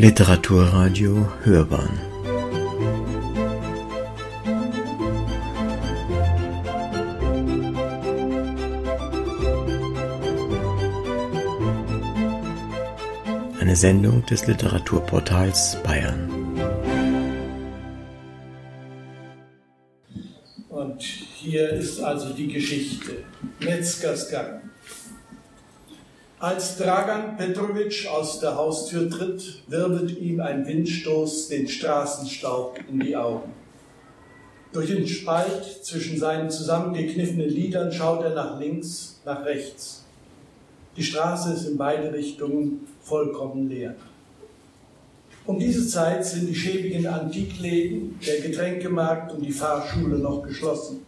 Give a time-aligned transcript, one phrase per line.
[0.00, 1.90] Literaturradio Hörbahn
[13.58, 16.30] Eine Sendung des Literaturportals Bayern.
[20.68, 23.24] Und hier ist also die Geschichte.
[23.58, 24.67] Metzgers Gang.
[26.40, 33.16] Als Dragan Petrovic aus der Haustür tritt, wirbelt ihm ein Windstoß den Straßenstaub in die
[33.16, 33.50] Augen.
[34.72, 40.04] Durch den Spalt zwischen seinen zusammengekniffenen Lidern schaut er nach links, nach rechts.
[40.96, 43.96] Die Straße ist in beide Richtungen vollkommen leer.
[45.44, 51.04] Um diese Zeit sind die schäbigen Antikläden, der Getränkemarkt und die Fahrschule noch geschlossen.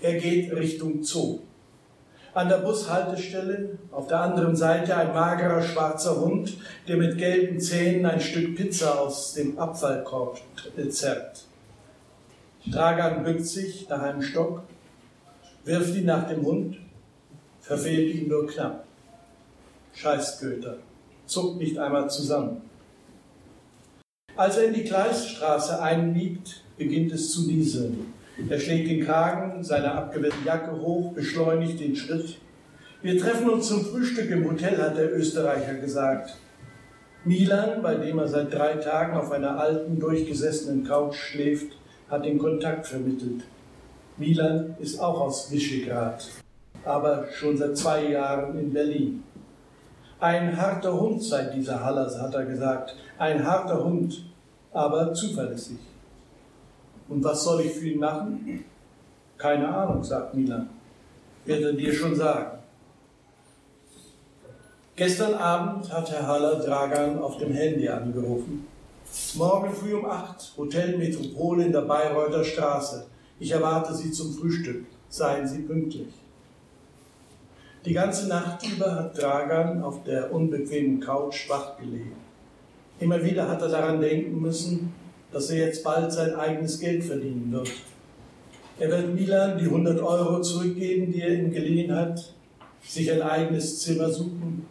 [0.00, 1.40] Er geht Richtung Zoo.
[2.34, 8.04] An der Bushaltestelle auf der anderen Seite ein magerer schwarzer Hund, der mit gelben Zähnen
[8.06, 10.40] ein Stück Pizza aus dem Abfallkorb
[10.88, 11.44] zerrt.
[12.66, 14.64] Dragan bückt sich nach einem Stock,
[15.64, 16.78] wirft ihn nach dem Hund,
[17.60, 18.84] verfehlt ihn nur knapp.
[19.92, 20.78] Scheißköter,
[21.26, 22.62] zuckt nicht einmal zusammen.
[24.34, 28.13] Als er in die Gleisstraße einbiegt, beginnt es zu nieseln.
[28.48, 32.38] Er schlägt den Kragen seiner abgewendeten Jacke hoch, beschleunigt den Schritt.
[33.00, 36.36] Wir treffen uns zum Frühstück im Hotel, hat der Österreicher gesagt.
[37.24, 41.76] Milan, bei dem er seit drei Tagen auf einer alten, durchgesessenen Couch schläft,
[42.10, 43.44] hat den Kontakt vermittelt.
[44.16, 46.26] Milan ist auch aus Visegrad,
[46.84, 49.22] aber schon seit zwei Jahren in Berlin.
[50.18, 52.96] Ein harter Hund sei dieser Hallas, hat er gesagt.
[53.16, 54.24] Ein harter Hund,
[54.72, 55.78] aber zuverlässig.
[57.08, 58.64] Und was soll ich für ihn machen?
[59.36, 60.68] Keine Ahnung, sagt Milan.
[61.44, 62.58] Wird er dir schon sagen.
[64.96, 68.66] Gestern Abend hat Herr Haller Dragan auf dem Handy angerufen.
[69.34, 73.06] Morgen früh um acht, Hotel Metropole in der Bayreuther Straße.
[73.38, 74.86] Ich erwarte Sie zum Frühstück.
[75.08, 76.08] Seien Sie pünktlich.
[77.84, 82.16] Die ganze Nacht über hat Dragan auf der unbequemen Couch wach gelegen.
[82.98, 84.94] Immer wieder hat er daran denken müssen,
[85.34, 87.68] dass er jetzt bald sein eigenes Geld verdienen wird.
[88.78, 92.32] Er wird Milan die 100 Euro zurückgeben, die er ihm geliehen hat,
[92.86, 94.64] sich ein eigenes Zimmer suchen.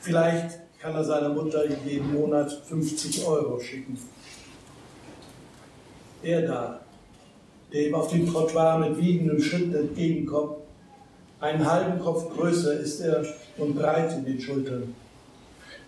[0.00, 3.98] Vielleicht kann er seiner Mutter jeden Monat 50 Euro schicken.
[6.24, 6.80] Der da,
[7.70, 10.56] der ihm auf dem Trottoir mit wiegendem Schritt entgegenkommt,
[11.40, 13.22] einen halben Kopf größer ist er
[13.58, 14.94] und breit in den Schultern.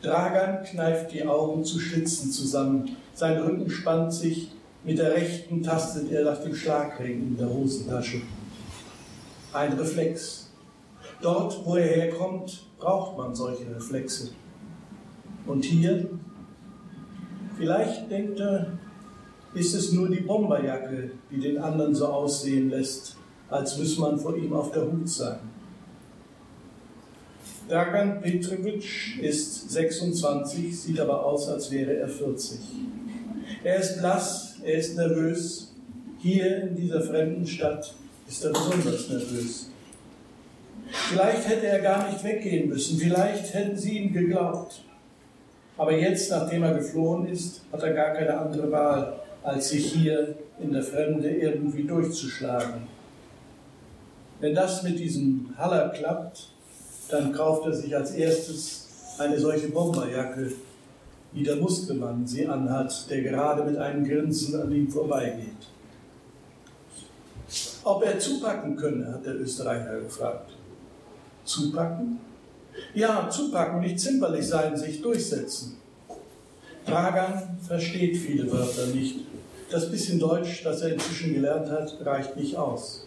[0.02, 2.96] Dragan kneift die Augen zu Schlitzen zusammen.
[3.14, 4.52] Sein Rücken spannt sich.
[4.84, 8.22] Mit der rechten tastet er nach dem Schlagring in der Hosentasche.
[9.52, 10.50] Ein Reflex.
[11.20, 14.30] Dort, wo er herkommt, braucht man solche Reflexe.
[15.46, 16.08] Und hier,
[17.56, 18.78] vielleicht denkt er,
[19.54, 23.16] ist es nur die Bomberjacke, die den anderen so aussehen lässt,
[23.50, 25.40] als müsse man vor ihm auf der Hut sein.
[27.68, 32.58] Dragan Petrovic ist 26, sieht aber aus, als wäre er 40.
[33.62, 35.74] Er ist blass, er ist nervös.
[36.18, 37.94] Hier in dieser fremden Stadt
[38.26, 39.70] ist er besonders nervös.
[40.90, 44.82] Vielleicht hätte er gar nicht weggehen müssen, vielleicht hätten sie ihm geglaubt.
[45.76, 50.36] Aber jetzt, nachdem er geflohen ist, hat er gar keine andere Wahl, als sich hier
[50.58, 52.88] in der Fremde irgendwie durchzuschlagen.
[54.40, 56.48] Wenn das mit diesem Haller klappt,
[57.10, 58.88] dann kauft er sich als erstes
[59.18, 60.52] eine solche Bomberjacke,
[61.32, 65.68] wie der Muskelmann sie anhat, der gerade mit einem Grinsen an ihm vorbeigeht.
[67.84, 70.52] Ob er zupacken könne, hat der Österreicher gefragt.
[71.44, 72.20] Zupacken?
[72.94, 75.76] Ja, zupacken, nicht zimperlich sein, sich durchsetzen.
[76.86, 79.20] Dragan versteht viele Wörter nicht.
[79.70, 83.06] Das bisschen Deutsch, das er inzwischen gelernt hat, reicht nicht aus.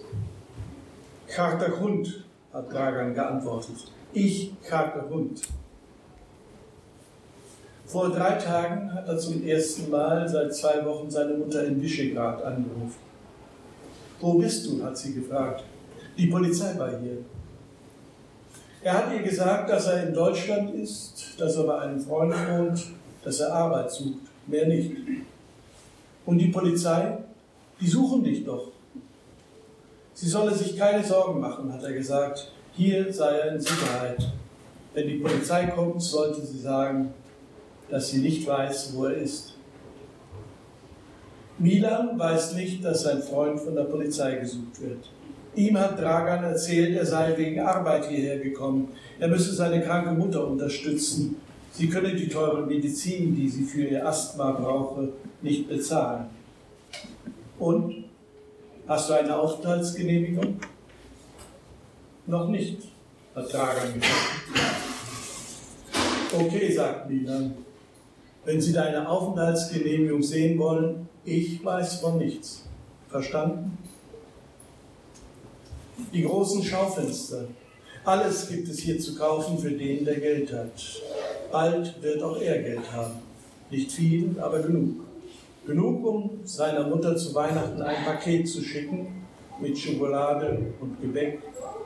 [1.35, 2.23] Harter Hund,
[2.53, 3.91] hat Dragan geantwortet.
[4.13, 5.41] Ich, harter Hund.
[7.85, 12.41] Vor drei Tagen hat er zum ersten Mal seit zwei Wochen seine Mutter in Visegrad
[12.41, 12.95] angerufen.
[14.19, 14.83] Wo bist du?
[14.83, 15.63] hat sie gefragt.
[16.17, 17.17] Die Polizei war hier.
[18.83, 22.87] Er hat ihr gesagt, dass er in Deutschland ist, dass er bei einem Freund wohnt,
[23.23, 24.91] dass er Arbeit sucht, mehr nicht.
[26.25, 27.17] Und die Polizei,
[27.79, 28.71] die suchen dich doch.
[30.21, 32.51] Sie solle sich keine Sorgen machen, hat er gesagt.
[32.73, 34.31] Hier sei er in Sicherheit.
[34.93, 37.11] Wenn die Polizei kommt, sollte sie sagen,
[37.89, 39.55] dass sie nicht weiß, wo er ist.
[41.57, 45.09] Milan weiß nicht, dass sein Freund von der Polizei gesucht wird.
[45.55, 48.89] Ihm hat Dragan erzählt, er sei wegen Arbeit hierher gekommen.
[49.19, 51.37] Er müsse seine kranke Mutter unterstützen.
[51.71, 56.25] Sie könne die teure Medizin, die sie für ihr Asthma brauche, nicht bezahlen.
[57.57, 58.00] Und?
[58.87, 60.59] Hast du eine Aufenthaltsgenehmigung?
[62.27, 62.77] Noch nicht,
[63.35, 64.15] hat Dragan gesagt.
[66.33, 67.55] Okay, sagt Milan.
[68.43, 72.65] Wenn Sie deine Aufenthaltsgenehmigung sehen wollen, ich weiß von nichts.
[73.09, 73.77] Verstanden?
[76.13, 77.45] Die großen Schaufenster.
[78.03, 81.01] Alles gibt es hier zu kaufen für den, der Geld hat.
[81.51, 83.15] Bald wird auch er Geld haben.
[83.69, 85.10] Nicht viel, aber genug.
[85.65, 89.25] Genug, um seiner Mutter zu Weihnachten ein Paket zu schicken
[89.59, 91.39] mit Schokolade und Gebäck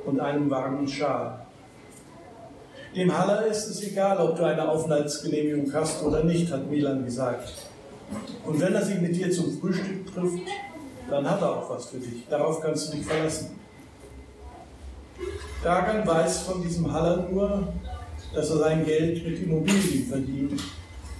[0.05, 1.45] und einem warmen Schal.
[2.95, 7.51] Dem Haller ist es egal, ob du eine Aufenthaltsgenehmigung hast oder nicht, hat Milan gesagt.
[8.45, 10.47] Und wenn er sich mit dir zum Frühstück trifft,
[11.09, 12.25] dann hat er auch was für dich.
[12.29, 13.59] Darauf kannst du dich verlassen.
[15.61, 17.67] Dagan weiß von diesem Haller nur,
[18.33, 20.63] dass er sein Geld mit Immobilien verdient,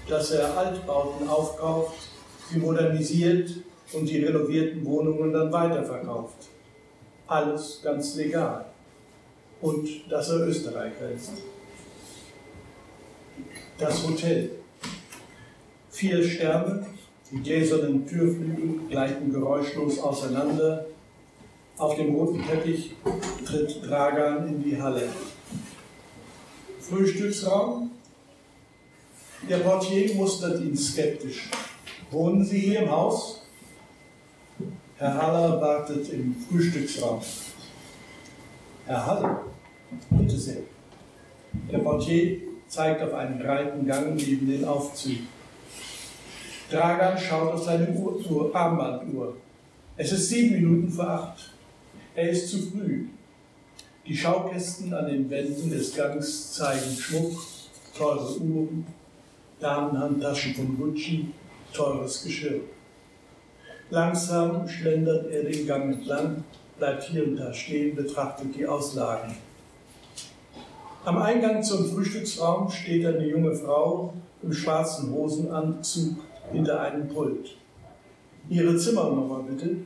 [0.08, 2.15] dass er Altbauten aufkauft,
[2.50, 3.50] sie modernisiert
[3.94, 6.48] und die renovierten Wohnungen dann weiterverkauft.
[7.28, 8.66] Alles ganz legal.
[9.62, 11.32] Und dass er Österreicher ist.
[13.78, 14.52] Das Hotel.
[15.90, 16.86] Vier Sterne,
[17.32, 20.86] die gläsernen Türflügel gleiten geräuschlos auseinander.
[21.78, 22.92] Auf dem roten Teppich
[23.46, 25.10] tritt Dragan in die Halle.
[26.80, 27.92] Frühstücksraum.
[29.50, 31.50] Der Portier mustert ihn skeptisch.
[32.12, 33.42] Wohnen Sie hier im Haus?
[34.98, 37.20] Herr Haller wartet im Frühstücksraum.
[38.86, 39.42] Herr Haller,
[40.12, 40.62] bitte sehr.
[41.72, 45.28] Der Portier zeigt auf einen breiten Gang neben den Aufzügen.
[46.70, 49.36] Dragan schaut auf seine Uhr, Uhr, Armbanduhr.
[49.98, 51.54] Es ist sieben Minuten vor acht.
[52.16, 53.06] Er ist zu früh.
[54.06, 57.40] Die Schaukästen an den Wänden des Gangs zeigen Schmuck,
[57.98, 58.86] teure Uhren,
[59.60, 61.30] Damenhandtaschen von Gucci,
[61.76, 62.62] teures Geschirr.
[63.90, 66.44] Langsam schlendert er den Gang entlang,
[66.78, 69.36] bleibt hier und da stehen, betrachtet die Auslagen.
[71.06, 76.18] Am Eingang zum Frühstücksraum steht eine junge Frau im schwarzen Hosenanzug
[76.52, 77.56] hinter einem Pult.
[78.50, 79.78] Ihre Zimmernummer bitte.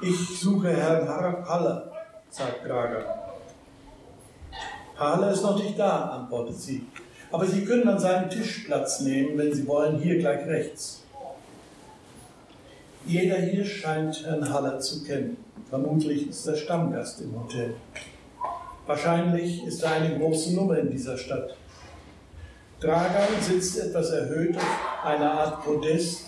[0.00, 1.92] Ich suche Herrn Haller,
[2.30, 3.04] sagt Grager.
[4.98, 6.86] Haller ist noch nicht da, antwortet sie.
[7.32, 11.02] Aber Sie können an seinem Tisch Platz nehmen, wenn Sie wollen, hier gleich rechts.
[13.06, 15.36] Jeder hier scheint Herrn Haller zu kennen.
[15.68, 17.74] Vermutlich ist er Stammgast im Hotel.
[18.86, 21.56] Wahrscheinlich ist er eine große Nummer in dieser Stadt.
[22.80, 26.24] Dragan sitzt etwas erhöht auf einer Art Podest,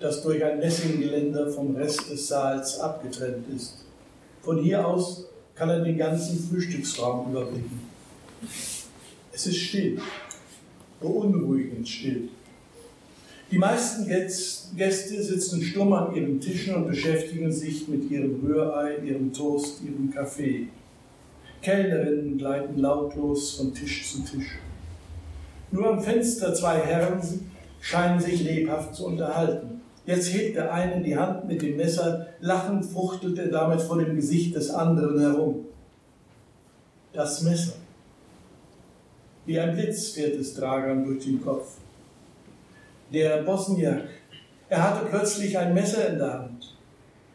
[0.00, 3.84] das durch ein Messinggeländer vom Rest des Saals abgetrennt ist.
[4.42, 7.80] Von hier aus kann er den ganzen Frühstücksraum überblicken.
[9.32, 10.00] Es ist still,
[11.00, 12.28] beunruhigend still.
[13.50, 19.32] Die meisten Gäste sitzen stumm an ihren Tischen und beschäftigen sich mit ihrem Rührei, ihrem
[19.32, 20.68] Toast, ihrem Kaffee.
[21.62, 24.58] Kellnerinnen gleiten lautlos von Tisch zu Tisch.
[25.70, 27.20] Nur am Fenster zwei Herren
[27.80, 29.80] scheinen sich lebhaft zu unterhalten.
[30.04, 34.14] Jetzt hebt der eine die Hand mit dem Messer, lachend fuchtelt er damit vor dem
[34.14, 35.66] Gesicht des anderen herum.
[37.12, 37.74] Das Messer.
[39.48, 41.78] Wie ein Blitz fährt es Dragan durch den Kopf.
[43.10, 44.04] Der Bosniak,
[44.68, 46.76] er hatte plötzlich ein Messer in der Hand.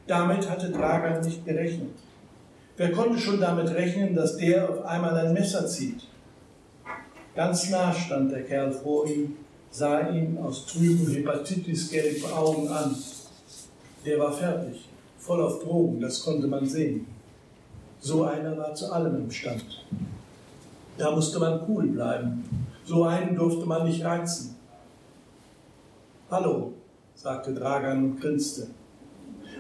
[0.06, 1.96] Damit hatte Dragan nicht gerechnet.
[2.78, 6.04] Wer konnte schon damit rechnen, dass der auf einmal ein Messer zieht?
[7.36, 9.36] Ganz nah stand der Kerl vor ihm,
[9.72, 12.96] sah ihn aus trüben Hepatitis-gelben Augen an.
[14.06, 17.08] Der war fertig, voll auf Drogen, das konnte man sehen.
[18.00, 19.66] So einer war zu allem imstand.
[20.98, 22.44] Da musste man cool bleiben.
[22.86, 24.56] So einen durfte man nicht reizen.
[26.30, 26.74] Hallo,
[27.16, 28.68] sagte Dragan und grinste.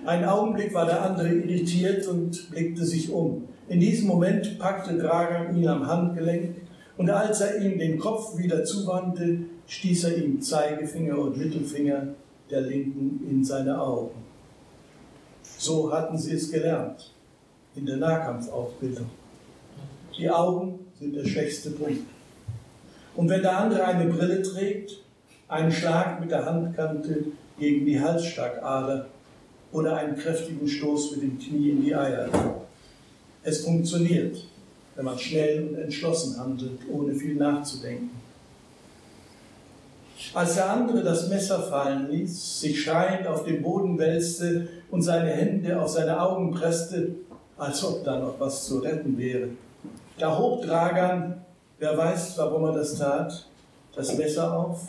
[0.05, 3.47] Einen Augenblick war der andere irritiert und blickte sich um.
[3.69, 6.55] In diesem Moment packte Dragan ihn am Handgelenk
[6.97, 12.07] und als er ihm den Kopf wieder zuwandte, stieß er ihm Zeigefinger und Mittelfinger
[12.49, 14.15] der Linken in seine Augen.
[15.41, 17.11] So hatten sie es gelernt
[17.75, 19.09] in der Nahkampfausbildung.
[20.17, 22.01] Die Augen der schwächste Punkt.
[23.15, 24.99] Und wenn der andere eine Brille trägt,
[25.47, 27.25] einen Schlag mit der Handkante
[27.59, 29.07] gegen die Halsschlagader
[29.71, 32.29] oder einen kräftigen Stoß mit dem Knie in die Eier.
[33.43, 34.47] Es funktioniert,
[34.95, 38.11] wenn man schnell und entschlossen handelt, ohne viel nachzudenken.
[40.33, 45.29] Als der andere das Messer fallen ließ, sich schreiend auf den Boden wälzte und seine
[45.29, 47.15] Hände auf seine Augen presste,
[47.57, 49.49] als ob da noch was zu retten wäre,
[50.17, 51.43] da hob Dragan
[51.83, 53.45] Wer weiß, warum er das tat,
[53.93, 54.87] das Messer auf,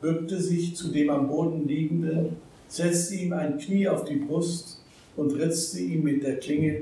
[0.00, 4.82] bückte sich zu dem am Boden liegenden, setzte ihm ein Knie auf die Brust
[5.16, 6.80] und ritzte ihm mit der Klinge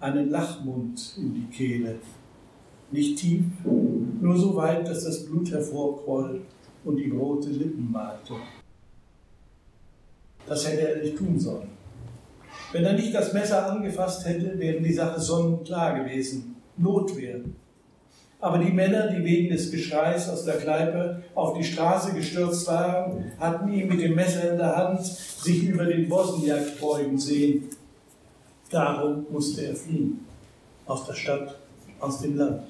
[0.00, 1.96] einen Lachmund in die Kehle.
[2.90, 6.40] Nicht tief, nur so weit, dass das Blut hervorquoll
[6.82, 8.32] und ihm rote Lippen malte.
[10.46, 11.68] Das hätte er nicht tun sollen.
[12.72, 16.55] Wenn er nicht das Messer angefasst hätte, wäre die Sache sonnenklar gewesen.
[16.76, 17.40] Notwehr.
[18.40, 23.32] Aber die Männer, die wegen des Geschreis aus der Kneipe auf die Straße gestürzt waren,
[23.40, 27.64] hatten ihn mit dem Messer in der Hand sich über den Bosniak beugen sehen.
[28.70, 30.20] Darum musste er fliehen.
[30.84, 31.58] Aus der Stadt,
[31.98, 32.62] aus dem Land.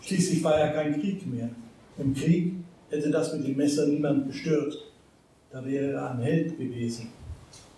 [0.00, 1.50] Schließlich war ja kein Krieg mehr.
[1.98, 2.54] Im Krieg
[2.90, 4.76] hätte das mit dem Messer niemand gestört.
[5.50, 7.10] Da wäre er ein Held gewesen.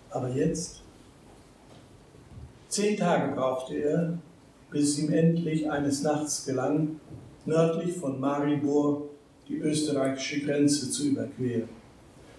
[0.09, 0.81] Aber jetzt?
[2.69, 4.17] Zehn Tage brauchte er,
[4.71, 6.99] bis ihm endlich eines Nachts gelang,
[7.45, 9.03] nördlich von Maribor
[9.47, 11.69] die österreichische Grenze zu überqueren.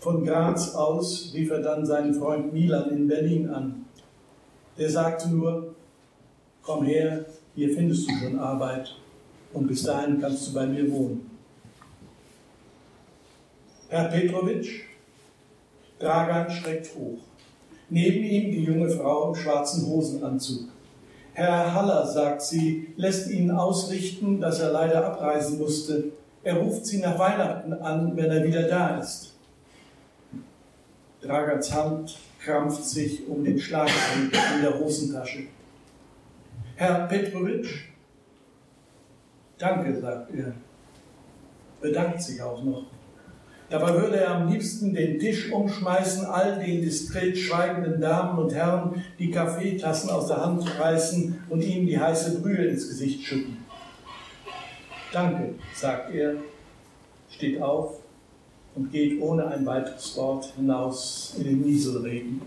[0.00, 3.86] Von Graz aus rief er dann seinen Freund Milan in Berlin an.
[4.76, 5.74] Der sagte nur,
[6.62, 8.94] komm her, hier findest du schon Arbeit
[9.52, 11.28] und bis dahin kannst du bei mir wohnen.
[13.88, 14.84] Herr Petrovic,
[15.98, 17.18] Dragan schreckt hoch.
[17.90, 20.68] Neben ihm die junge Frau im schwarzen Hosenanzug.
[21.38, 26.06] Herr Haller, sagt sie, lässt Ihnen ausrichten, dass er leider abreisen musste.
[26.42, 29.36] Er ruft Sie nach Weihnachten an, wenn er wieder da ist.
[31.22, 35.44] Dragans Hand krampft sich um den Schlagring in der Hosentasche.
[36.74, 37.84] Herr Petrovic?
[39.58, 40.54] Danke, sagt er.
[41.80, 42.82] Bedankt sich auch noch.
[43.70, 49.04] Dabei würde er am liebsten den Tisch umschmeißen, all den diskret schweigenden Damen und Herren
[49.18, 53.58] die Kaffeetassen aus der Hand reißen und ihnen die heiße Brühe ins Gesicht schütten.
[55.12, 56.36] Danke, sagt er,
[57.30, 57.98] steht auf
[58.74, 62.40] und geht ohne ein weiteres Wort hinaus in den Nieselregen.